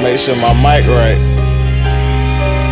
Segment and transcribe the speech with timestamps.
[0.00, 1.20] Make sure my mic right.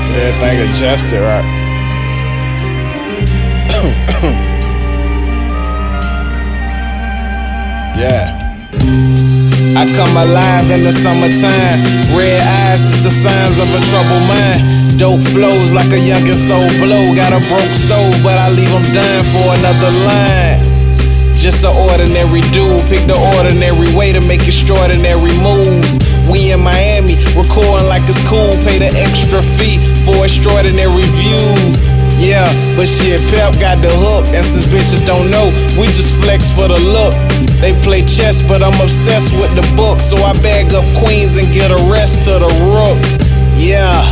[0.08, 1.45] Get everything adjusted right.
[8.01, 8.33] yeah.
[9.76, 11.85] I come alive in the summertime.
[12.17, 14.65] Red eyes, just the signs of a troubled mind.
[14.99, 17.12] Dope flows like a youngin' soul blow.
[17.15, 20.67] Got a broke stove, but I leave them dying for another line.
[21.38, 26.02] Just an ordinary dude, pick the ordinary way to make extraordinary moves.
[26.27, 31.79] We in Miami, recording like it's cool, pay the extra fee for extraordinary views.
[32.19, 36.51] Yeah, but shit, Pep got the hook, and since bitches don't know, we just flex
[36.51, 37.15] for the look.
[37.62, 41.46] They play chess, but I'm obsessed with the book, so I bag up queens and
[41.55, 43.15] get a rest to the rooks.
[43.55, 44.02] Yeah,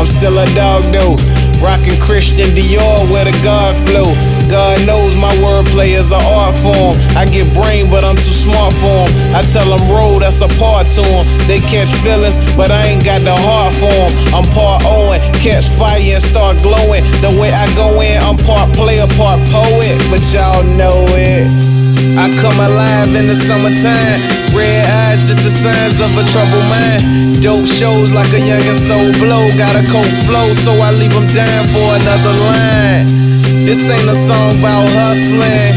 [0.00, 1.20] I'm still a dog though.
[1.60, 4.08] Rockin' Christian Dior with a God flow.
[4.48, 6.96] God knows my wordplay is an art form.
[7.12, 9.36] I get brain, but I'm too smart for them.
[9.36, 11.24] I tell them roll, that's a part to them.
[11.44, 14.12] They catch feelings, but I ain't got the heart for them.
[14.32, 17.04] I'm part Owen, catch fire and start glowing.
[17.20, 21.44] The way I go in, I'm part player, part poet, but y'all know it.
[22.16, 24.18] I come alive in the summertime.
[24.56, 27.42] Red eyes, just the signs of a troubled mind.
[27.42, 29.44] Dope shows like a young and soul blow.
[29.60, 33.07] Got a cold flow, so I leave them down for another line.
[33.68, 35.76] This ain't a song about hustling.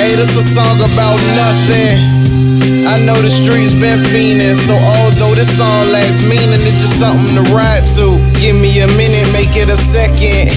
[0.00, 2.88] Hey, this a song about nothing.
[2.88, 7.36] I know the streets been fiending, so although this song lacks meaning, it's just something
[7.36, 8.16] to ride to.
[8.40, 10.56] Give me a minute, make it a second.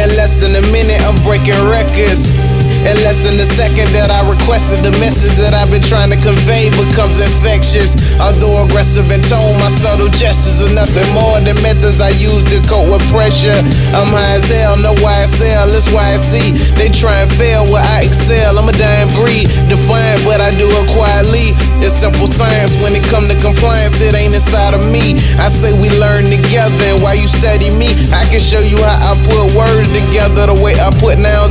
[0.00, 2.32] In less than a minute, I'm breaking records.
[2.80, 6.20] In less than a second that I requested, the message that I've been trying to
[6.20, 7.96] convey becomes infectious.
[8.16, 12.58] Although aggressive in tone, my subtle gestures are nothing more than methods I use to
[12.64, 13.56] cope with pressure.
[13.92, 16.56] I'm high as hell, know why I see.
[16.80, 18.56] They try and fail where I excel.
[18.56, 21.52] I'm a dying breed, defiant, but I do it quietly.
[21.84, 25.16] It's simple science when it come to compliance, it ain't inside of me.
[25.36, 29.12] I say we learn together, and while you study me, I can show you how
[29.12, 31.49] I put words together, the way I put nouns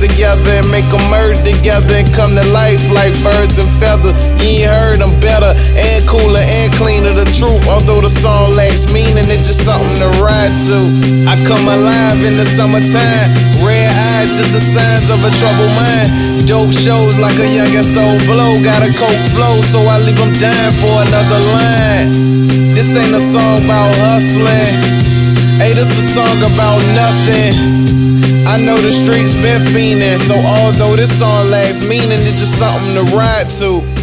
[0.00, 4.14] together and make them merge together and come to life like birds and feathers.
[4.40, 7.12] You ain't heard them better and cooler and cleaner.
[7.12, 10.78] The truth, although the song lacks meaning, it's just something to ride to.
[11.26, 13.28] I come alive in the summertime.
[13.60, 16.08] Red eyes, just the signs of a troubled mind.
[16.46, 18.58] Dope shows like a young and soul blow.
[18.62, 22.08] Got a coke flow, so I leave them dying for another line.
[22.74, 25.02] This ain't a song about hustling.
[25.62, 28.01] Hey, this a song about nothing.
[28.52, 32.94] I know the streets been fiending, so although this song lacks meaning, it's just something
[32.96, 34.01] to ride to.